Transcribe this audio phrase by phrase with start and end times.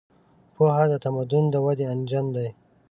[0.55, 2.47] پوهه د تمدن د ودې انجن دی.